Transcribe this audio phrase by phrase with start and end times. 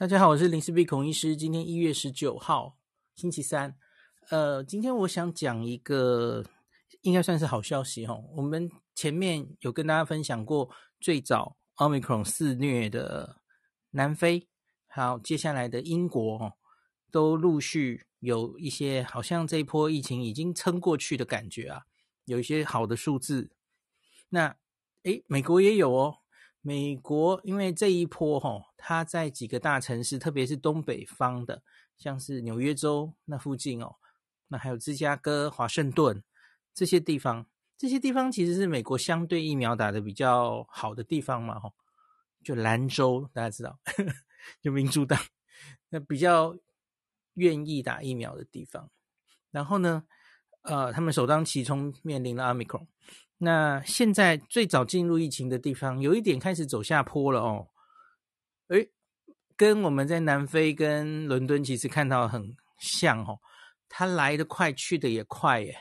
[0.00, 1.36] 大家好，我是林氏璧孔医师。
[1.36, 2.78] 今天一月十九号，
[3.14, 3.76] 星期三。
[4.30, 6.42] 呃，今天我想讲一个，
[7.02, 8.14] 应该算是好消息哈。
[8.34, 13.42] 我们前面有跟大家分享过，最早 Omicron 肆虐的
[13.90, 14.48] 南非，
[14.86, 16.54] 还有接下来的英国哦，
[17.10, 21.82] 都陆续有一些好像这一波疫情已经撑过去的感觉啊，
[22.24, 23.50] 有一些好的数字。
[24.30, 24.56] 那
[25.02, 26.19] 诶，美国也有哦。
[26.62, 31.62] 美国因为这一波哈，它在几个大城市，特别是东北方的，
[31.96, 33.96] 像是纽约州那附近哦，
[34.48, 36.22] 那还有芝加哥、华盛顿
[36.74, 37.46] 这些地方，
[37.78, 41.72] 这些地方其实是美国相对疫苗打得比较好的地方嘛，哈，
[42.44, 43.78] 就蓝州大家知道，
[44.60, 45.18] 就民主党
[45.88, 46.54] 那比较
[47.34, 48.90] 愿意打疫苗的地方，
[49.50, 50.04] 然后呢，
[50.60, 52.86] 呃，他们首当其冲面临了 Omicron。
[53.42, 57.68] 那现在最早进入疫情的地方，有一点开始走下坡了哦。
[58.68, 58.90] 诶，
[59.56, 63.38] 跟我们在南非跟伦敦其实看到很像哦，
[63.88, 65.74] 它来得快，去的也快耶。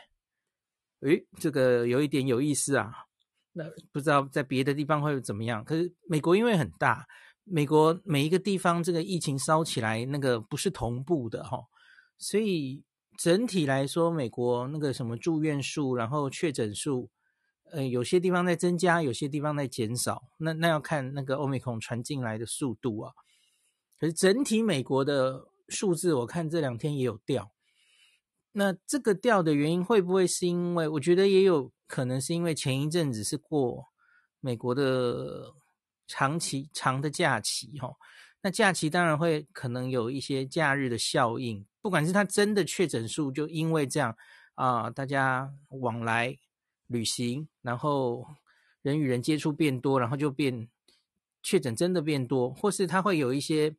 [1.01, 2.93] 诶，这个有一点有意思啊。
[3.51, 5.61] 那不知道在别的地方会怎么样？
[5.65, 7.05] 可是美国因为很大，
[7.43, 11.59] 美国每一个地方这个疫情烧起来，那个不是同步的哈，
[12.17, 12.81] 所以
[13.17, 17.09] 整体来说，美国那个什么住院数，然后确诊数。
[17.71, 23.13] 呃，有些地方在增加，有些地方在减少，那那要看那个欧米孔传进来的速度啊。
[23.99, 27.51] 可是整体美国的数字，我看这两天也有掉。
[28.51, 30.87] 那这个掉的原因会不会是因为？
[30.87, 33.85] 我觉得也有可能是因为前一阵子是过
[34.39, 35.53] 美国的
[36.07, 37.91] 长期长的假期哈。
[38.41, 44.15] 那假期当然会可能有一些假日的效应，不管是他真的确诊数就因为这样
[44.55, 46.37] 啊、大家往来。
[46.89, 48.27] 旅行，然后
[48.81, 50.67] 人与人接触变多，然后就变
[51.43, 53.75] 确诊真的变多，或是它会有一些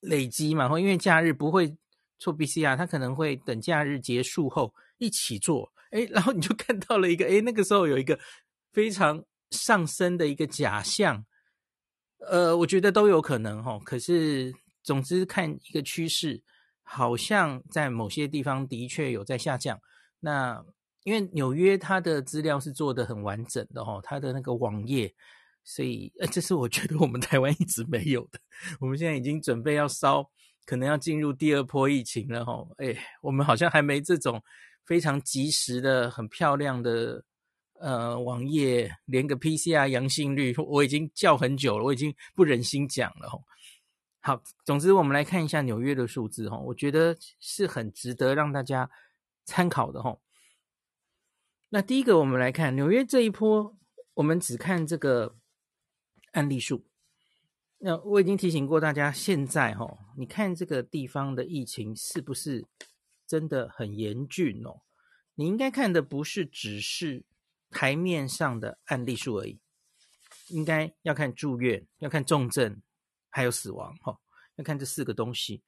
[0.00, 0.68] 累积嘛？
[0.68, 1.76] 或因为假日不会
[2.18, 8.18] 做 PCR，它可能会等假日结束后一起做，哎，然后你就 看到了一个，哎，那个时候有一个
[8.72, 11.24] 非常上升的一个假象，
[12.18, 13.78] 呃，我觉得都有可能哈。
[13.84, 14.52] 可是
[14.82, 16.42] 总之看一个趋势，
[16.82, 19.80] 好像在某些地方的确有在下降。
[20.20, 20.64] 那
[21.04, 25.12] 因为纽约它的资料是做得很完整的哈，它的那个网页，
[25.64, 28.38] 所以呃，这是我觉得我们台湾一直没有的。
[28.80, 30.30] 我们现在已经准备要烧，
[30.64, 32.66] 可能要进入第二波疫情了哈。
[32.76, 34.42] 哎，我们好像还没这种
[34.84, 37.24] 非常及时的、很漂亮的
[37.80, 43.38] 呃网页，连个 PCR 阳性率我已经叫很久了，我已经不忍心讲了哈。
[44.20, 48.88] 好，总之我们来看一下纽约的数字哈，我觉得是很值得让大家
[49.44, 50.16] 参考的哈。
[51.74, 53.74] 那第一个，我们来看纽约这一波，
[54.12, 55.38] 我们只看这个
[56.32, 56.84] 案例数。
[57.78, 62.66] 那我已经提醒过大家，现在哈，你看这个地方的疫情是不是
[63.26, 64.82] 真的很严峻哦？
[65.34, 67.24] 你应该看的不是只是
[67.70, 69.58] 台面上的案例数而已，
[70.48, 72.82] 应该要看住院，要看重症，
[73.30, 74.18] 还有死亡哈，
[74.56, 75.62] 要看这四个东西。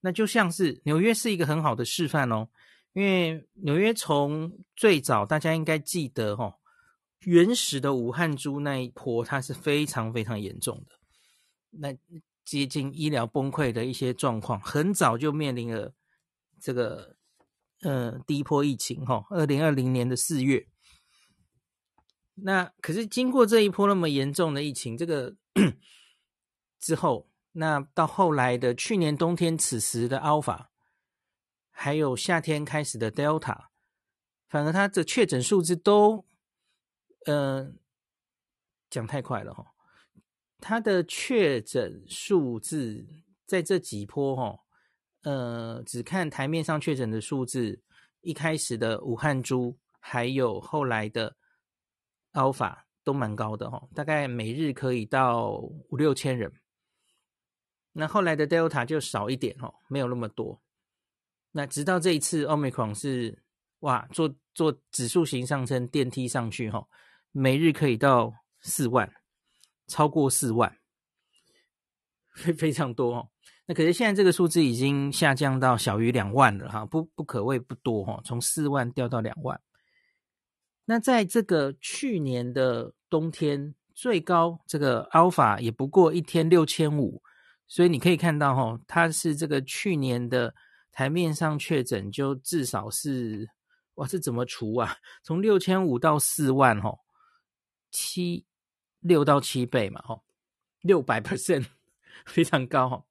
[0.00, 2.48] 那就像是纽约是一个很好的示范哦。
[2.92, 6.56] 因为纽约从最早，大家应该记得哈，
[7.20, 10.96] 原始的武汉株那一波，它是非常非常严重的，
[11.70, 11.96] 那
[12.44, 15.94] 接近医疗崩溃的一些状况，很早就面临了
[16.60, 17.14] 这个
[17.82, 20.66] 呃第一波疫情哈，二零二零年的四月。
[22.34, 25.36] 那可是经过这一波那么严重的疫情，这个
[26.80, 30.66] 之后，那到后来的去年冬天，此时的 Alpha。
[31.82, 33.68] 还有夏天开始的 Delta，
[34.50, 36.26] 反而它的确诊数字都，
[37.24, 37.72] 呃，
[38.90, 39.64] 讲太快了哈。
[40.58, 43.06] 它的确诊数字
[43.46, 44.58] 在这几波哈，
[45.22, 47.82] 呃，只看台面上确诊的数字，
[48.20, 51.34] 一开始的武汉株，还有后来的
[52.34, 55.52] Alpha 都蛮高的哈，大概每日可以到
[55.88, 56.52] 五六千人。
[57.92, 60.60] 那后来的 Delta 就少一点哈，没有那么多。
[61.52, 63.42] 那直到这一次，Omicron 是
[63.80, 66.86] 哇，做做指数型上升电梯上去哈，
[67.32, 69.12] 每日可以到四万，
[69.88, 70.76] 超过四万，
[72.34, 73.28] 非非常多哦。
[73.66, 79.60] 那可是现在这个数字已经下降到小于两万了哈，不不可谓不多哈，从四万掉到两万。
[80.84, 87.20] 那在这个去年的冬天，最高这个 Alpha 也不过一天六千五，
[87.66, 90.54] 所以你可以看到哈，它是这个去年的。
[90.92, 93.48] 台面上确诊就至少是
[93.94, 94.96] 哇，这怎么除啊？
[95.22, 96.98] 从六千五到四万哦，
[97.90, 98.46] 七
[99.00, 100.22] 六到七倍嘛吼，
[100.80, 101.66] 六百 percent
[102.26, 103.06] 非常高吼。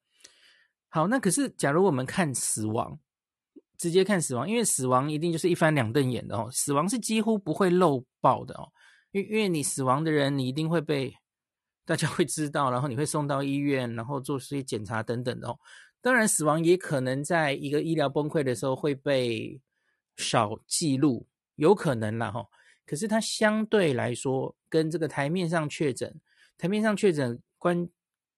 [0.90, 3.00] 好，那可是假如我们看死亡，
[3.78, 8.72] 直接看死亡，因为死亡一定就是一翻两瞪眼的哦，死亡是几乎不会漏报的哦，
[9.12, 11.16] 因因为你死亡的人，你一定会被
[11.86, 15.60] 大家会知道，然后你会送到医院，然后做这些检查等等的哦。
[16.02, 19.60] 当然，死亡也可能在一个医疗崩溃的时候会被
[20.16, 22.48] 少记录，有可能啦哈。
[22.86, 26.22] 可是它相对来说，跟这个台面上确诊，
[26.58, 27.90] 台面上确诊关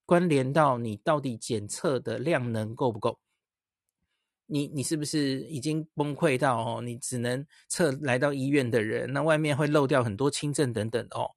[0.07, 3.19] 关联到你到底检测的量能够不够？
[4.47, 6.81] 你你是不是已经崩溃到哦？
[6.81, 11.29] 你只能测来到医院的人，那外面会漏掉很多轻症等等哦。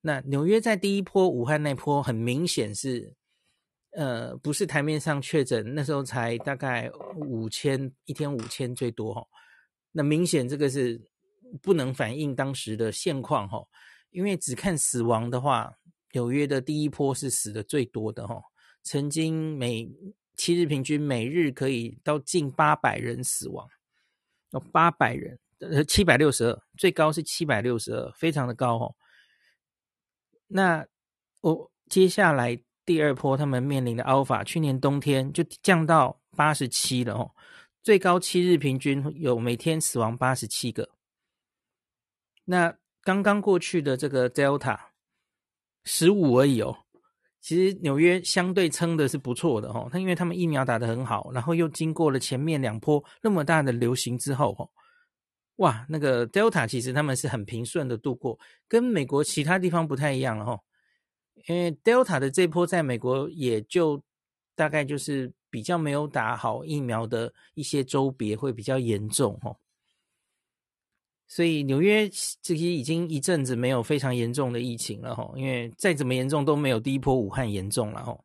[0.00, 3.12] 那纽约在第一波武汉那波很明显是。
[3.96, 9.24] 呃，不是台面上确诊，那时候才大概五千，一天五千最多哈。
[9.92, 11.00] 那明显这个是
[11.62, 13.64] 不能反映当时的现况哈，
[14.10, 15.72] 因为只看死亡的话，
[16.10, 18.42] 纽约的第一波是死的最多的哈，
[18.82, 19.88] 曾经每
[20.36, 23.68] 七日平均每日可以到近八百人死亡，
[24.50, 28.96] 有八百人，呃，七百六十二，最高是七百六十二，非常的高哦。
[30.48, 30.84] 那
[31.42, 32.60] 我接下来。
[32.84, 37.30] 第二波，他们面临的 Alpha，去年冬天就降到八十七了哦，
[37.82, 40.90] 最高七日平均有每天死亡八十七个。
[42.44, 44.78] 那刚刚过去的这个 Delta，
[45.84, 46.78] 十五而已哦。
[47.40, 54.70] 其实纽约相对撑的是不错的哦，它因为他们疫苗打得很好，然后又经过了前面两波那么大的流行之后哦，
[55.56, 60.60] 哇，那个 Delta 其实他们是很平顺的度过，跟美国其他地方不太一样了哦。
[61.46, 64.02] 因为 Delta 的这波在美国也就
[64.54, 69.56] 大概就是比较没有打好疫苗的一些州别会比较严重哦，
[71.28, 72.08] 所以纽约
[72.40, 78.18] 这些已经一阵子没有非常严重的疫情了哈，因为再怎么严重都没有第一波武汉严重了哈。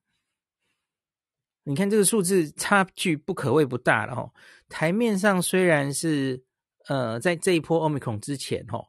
[1.64, 4.32] 你看这个数字差距不可谓不大了哈，
[4.70, 6.42] 台面上虽然是
[6.88, 8.89] 呃在这一波 Omicron 之前哈。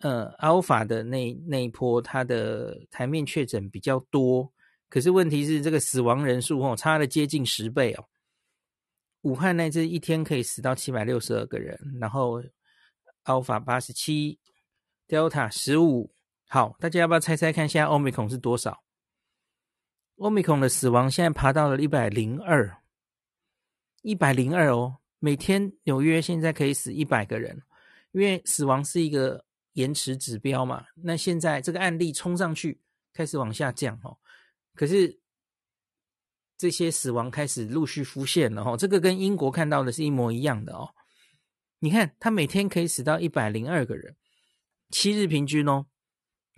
[0.00, 4.50] 呃，Alpha 的那那一波，它的台面确诊比较多，
[4.88, 8.06] 可是问题是这个死亡人数哦，差了接近十倍哦。
[9.20, 12.42] 武汉那只一天可以死到七百六十二个人，然后
[13.24, 14.38] Alpha 八十七
[15.06, 16.10] ，Delta 十五。
[16.48, 18.82] 好，大家要不要猜猜看，现在 Omicron 是多少
[20.16, 22.78] ？Omicron 的死亡现在爬到了一百零二，
[24.00, 27.62] 一百零二哦，每天纽约现在可以死一百个人，
[28.12, 29.44] 因为死亡是一个。
[29.80, 32.80] 延迟指标嘛，那现在这个案例冲上去，
[33.12, 34.18] 开始往下降哦。
[34.74, 35.18] 可是
[36.56, 40.94] 这些死亡开始陆续浮现了哦，这个跟英国看到的是一模一样的哦。
[41.80, 44.14] 你看，他每天可以死到一百零二个人，
[44.90, 45.86] 七日平均哦，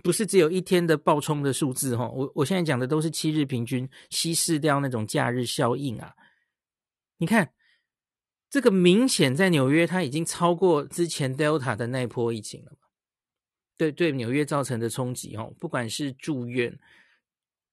[0.03, 2.11] 不是只有一天的暴冲的数字哦。
[2.13, 6.13] 我我现在讲的都是七日平均，稀释掉那种假日效应啊。
[7.19, 7.53] 你看，
[8.51, 12.73] 这个明显在纽约，它已经超过之前 Delta 的那波疫情了。
[13.91, 16.79] 对对，纽约造成的冲击哦，不管是住院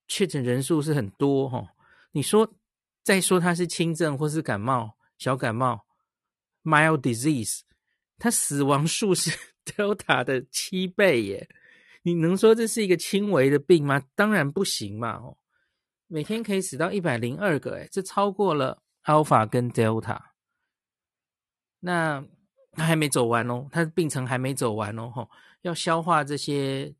[0.07, 1.75] 确诊人数是很多哈，
[2.13, 2.55] 你说
[3.03, 5.85] 再说它是轻症或是感冒小感冒
[6.63, 7.59] mild disease，
[8.17, 9.29] 它死亡数是
[9.63, 11.47] Delta 的七倍耶，
[12.01, 14.03] 你能说这是一个轻微的病吗？
[14.15, 15.37] 当然不行嘛哦，
[16.07, 20.19] 每天可以死到一百零二个哎，这超过了 Alpha 跟 Delta，
[21.81, 22.25] 那
[22.71, 25.29] 他还没走完哦，他的病程还没走完哦吼。
[25.61, 26.93] 要消化这些，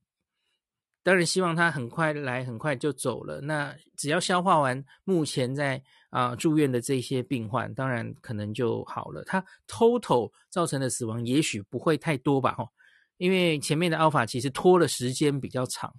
[1.04, 3.42] 当然希望他很快来，很快就走了。
[3.42, 9.24] 那只要消化完目前在啊、住院的这些病患，当然可能就好了。
[9.26, 12.54] 他 total 造成的死亡也许不会太多吧？
[12.56, 12.70] 吼，
[13.18, 15.96] 因为前面的 Alpha 其实拖的时间比较长，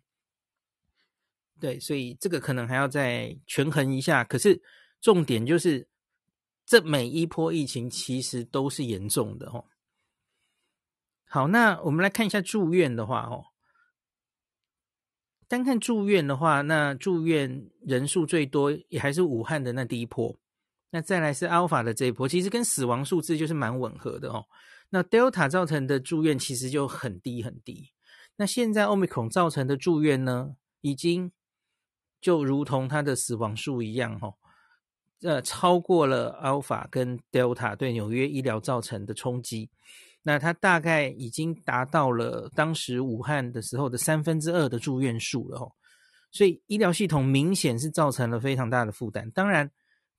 [1.60, 4.24] 对，所以这个可能还要再权衡一下。
[4.24, 4.60] 可是
[5.00, 5.86] 重点就是，
[6.66, 9.68] 这每一波疫情其实都是严重的，吼。
[11.32, 13.44] 好，那我们来看一下住院的话，哦，
[15.46, 20.36] 单看住院的话，那住院人数最多也还是武汉的那第一波，
[20.90, 24.46] 那再来是 Alpha 的这一波，其实跟死亡数字就是蛮吻合的哦。
[24.88, 27.92] 那 Delta 造成的住院其实就很低很低，
[28.34, 31.30] 那现在 Omicron 造成的住院呢，已经
[32.20, 34.34] 就如同它的死亡数一样，哦，
[35.22, 39.70] 呃，超过了 Alpha 跟 Delta 对纽约医疗造成的冲击。
[40.22, 45.72] 那它大概已经达到了当时武汉的时候的三分之二的住院数了哦，
[46.30, 49.30] 所以医疗系统明显是造成了非常大的负担。
[49.30, 49.70] 当然，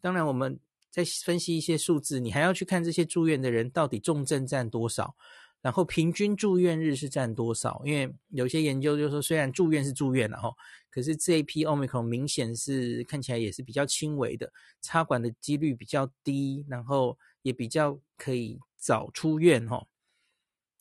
[0.02, 5.16] 当然我们在分析一些数字，你还要去看这些住院的人到底重症占多少，
[5.62, 7.82] 然后平均住院日是占多少？
[7.86, 10.52] 因为有些研究就是说，虽然住院是住院了哈，
[10.90, 19.86] 可是这一批 Omicron 明显是看起来也是比较轻微的，插管的几率比较低，然后也比较可以早出院哈。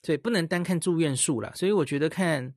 [0.03, 2.55] 所以不能单看住院数啦，所以我觉得看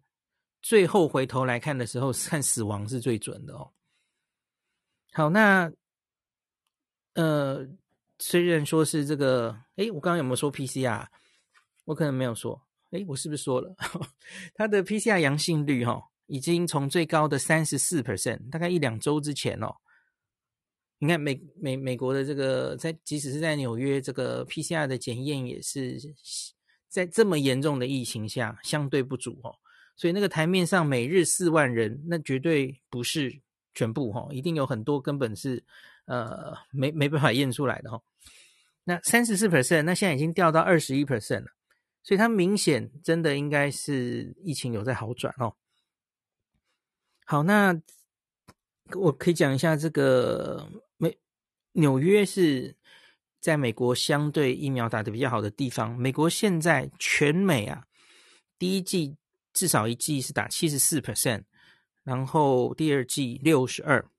[0.61, 3.69] 最后回头来看的时候，看死亡是最准的哦。
[5.11, 5.71] 好，那
[7.15, 7.67] 呃，
[8.17, 11.05] 虽然说是这个，诶，我刚刚有没有说 PCR？
[11.85, 12.59] 我可能没有说，
[12.91, 13.75] 诶，我是不是说了？
[14.55, 19.75] 它的 PCR 阳性率哈，已经从最高的三十四 percent，大概一两周之前哦。
[20.99, 25.99] 你看美美美国的这个，在即使是在纽约，这个 PCR 的检验也是。
[26.93, 29.55] 在这么严重的疫情下，相对不足哦，
[29.95, 33.41] 所以那个台面上每日四万人，那绝对不是
[33.73, 35.63] 全部哈，一定有很多根本是
[36.05, 37.99] 呃没没办法验出来的哈。
[38.83, 41.47] 那三十四 percent，那现在已经掉到二十一 percent 了，
[42.03, 45.55] 所以它明显真的应该是疫情有在好转哦。
[47.25, 47.81] 好，那
[48.93, 51.17] 我可以讲一下这个美
[51.71, 52.75] 纽约是。
[53.43, 57.83] 在美国相对疫苗打得比较好的地方，美国现在全美啊，
[58.57, 59.17] 第一季
[59.51, 61.43] 至少一季是打七十四 percent，
[62.05, 64.09] 然后第二季六十二，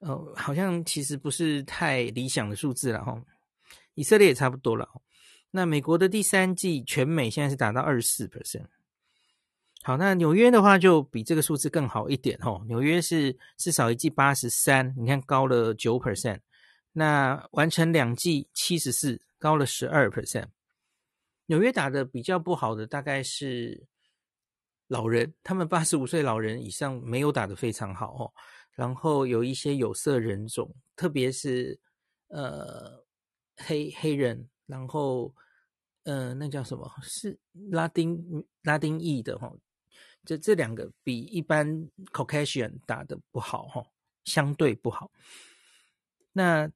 [0.00, 3.22] 哦，好像其实不是太理想的数字了哈。
[3.94, 5.00] 以色列也差不多了。
[5.52, 8.66] 那美国的第三季全美现在是打到二十四 percent。
[9.84, 12.60] 好，那纽约的话就比这个数字更好一点哦。
[12.66, 16.40] 纽约是至少一季八十三，你看高了九 percent。
[16.98, 20.48] 那完成两剂七十四，高了十二 percent。
[21.46, 23.86] 纽约打的比较不好的大概是
[24.88, 28.34] 老人，他们八十五岁老人以上没有打的非常好哦。
[28.72, 31.78] 然后有一些有色人种，特别是
[32.30, 33.00] 呃
[33.58, 35.32] 黑黑人，然后
[36.02, 36.92] 呃那叫什么？
[37.00, 37.38] 是
[37.70, 39.54] 拉丁拉丁裔的哈。
[40.24, 41.64] 这这两个比一般
[42.12, 43.86] Caucasian 打的不好哈，
[44.24, 45.12] 相对不好。
[46.32, 46.70] 那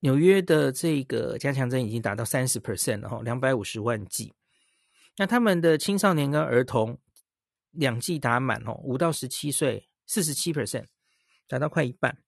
[0.00, 4.34] 纽约的这个加强针已经达到三十 percent 了哈，两百五十万剂。
[5.16, 6.98] 那他们的青少年跟儿童
[7.70, 10.86] 两剂打满哦，五到十七岁四十七 percent，
[11.48, 12.18] 达到快一半。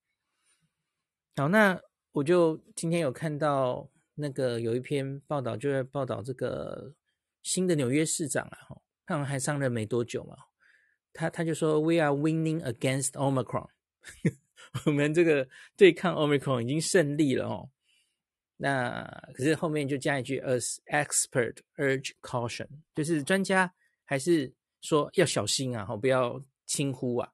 [1.37, 1.81] 好，那
[2.13, 6.95] 我就今天有看到那个有一篇报道，就在报道这个
[7.43, 10.35] 新的纽约市长啊，哈，他还上任没多久嘛，
[11.13, 13.69] 他他就说 We are winning against Omicron。
[14.87, 17.69] 我们这个对抗 Omicron 已经胜利了哦，
[18.57, 19.03] 那
[19.35, 23.73] 可是后面就加一句 As expert urge caution，就是专家
[24.05, 27.29] 还是说要小心啊，不要轻忽啊，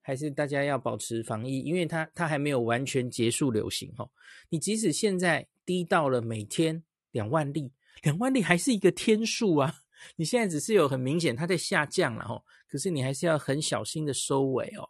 [0.00, 4.10] 还是大家要保持防疫，因为它它还没有完全结束流行哦。
[4.48, 7.70] 你即使现在低到了每天两万例，
[8.02, 9.74] 两万例还是一个天数啊，
[10.16, 14.88] 你现在只是有很明显它在下降了哦，可是你还是要很小心的收尾哦。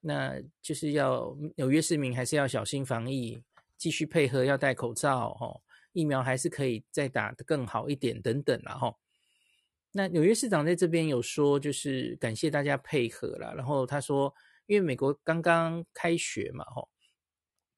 [0.00, 3.42] 那就是要纽约市民还是要小心防疫，
[3.76, 5.60] 继续配合，要戴口罩哦。
[5.92, 8.94] 疫苗还是可以再打得更好一点，等等啦哈。
[9.90, 13.52] 那纽约市长在这边有说，就是感谢大家配合啦。
[13.56, 14.32] 然后他说，
[14.66, 16.86] 因为美国刚刚开学嘛哈，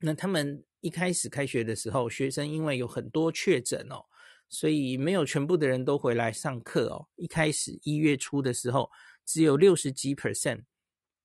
[0.00, 4.04] 那他们一开始开学的时候，学生因为有很多确诊哦，
[4.50, 7.08] 所以没有全部的人都回来上课哦。
[7.16, 8.90] 一开始一月初的时候，
[9.24, 10.64] 只有六十几 percent。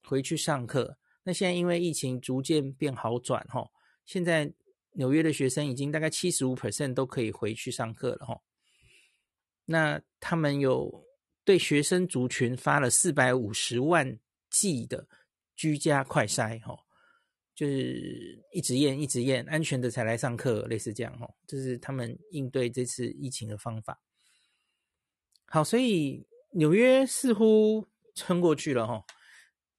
[0.06, 3.70] 回去上课，那现在因为疫情逐渐变好转哈，
[4.06, 4.54] 现在
[4.92, 8.40] 纽约的学生已经大概七十五 percent 都可以回去上课了哈。
[9.66, 11.04] 那他们有
[11.44, 14.20] 对学生族群发了四百五十万
[14.50, 15.08] 剂的
[15.56, 16.78] 居家快筛哈，
[17.56, 24.00] 就是一直验一直验，安全的才来上课，类似这样哈，这是他们应对这次疫情的方法。
[25.48, 29.04] 好，所以纽约似乎撑过去了哈。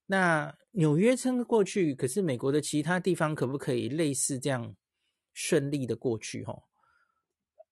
[0.07, 4.75] 那纽约撑过去，可是美国的其他地方可不可以类似这样
[5.33, 6.43] 顺利的过去？
[6.43, 6.63] 哈，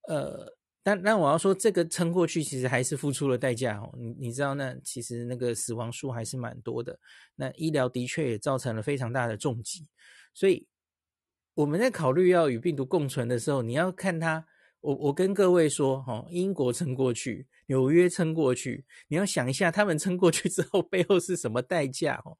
[0.07, 3.93] 呃，但但我要说，这个撑过去其实还是付出了代价哦。
[3.97, 6.99] 你你知道，那其实那个死亡数还是蛮多的，
[7.35, 9.87] 那医疗的确也造成了非常大的重击。
[10.33, 10.67] 所以
[11.53, 14.45] 我们在考虑要与病毒共存的时候，你要看它。
[14.85, 22.21] 我我跟各位说，哈，英国撑过去，纽约撑过去，你要想一下，他们撑过去之后背后是什么代价？
[22.23, 22.37] 哦，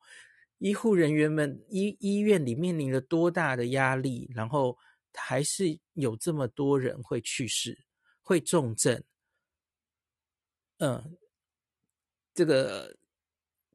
[0.60, 4.78] 医护人员们医医院里面临了多大的压力，然后
[5.16, 7.76] 还是有这么多人会去世，
[8.22, 9.04] 会重症。
[10.78, 11.18] 嗯，
[12.36, 12.96] 这个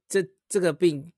[0.09, 1.13] 这这个病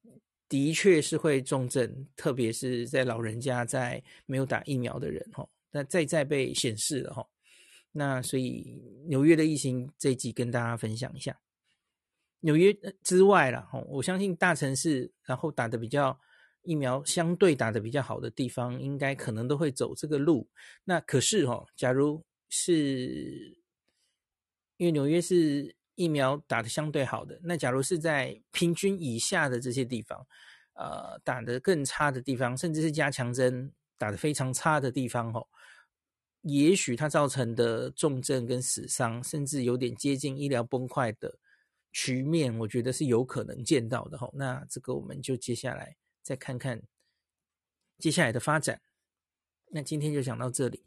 [0.48, 7.28] 的确是会重症，特别是在老人家，在没有打疫苗的人，哈，那再再被显示了，哈。
[7.92, 11.38] 那所以纽约的疫情这一集跟大家分享一下。
[12.40, 16.18] 纽约之外啦，我相信大城市然后打的比较
[16.62, 20.48] 疫苗相对打的比较好的地方，应该可能都会走这个路。
[20.84, 23.56] 那可是哈，假如是
[24.76, 30.26] 因为纽约是疫苗打的相对好的，那假如是在平均以下的这些地方，
[30.74, 35.48] 呃，打的更差的地方，甚至是加强针打的非常差的地方，吼，
[36.42, 41.38] 也许它造成的重症跟死伤，甚至有点接近医疗崩溃的
[41.92, 44.30] 局面，我觉得是有可能见到的，哈。
[44.34, 46.82] 那这个我们就接下来再看看
[47.98, 48.80] 接下来的发展。
[49.70, 50.84] 那今天就讲到这里。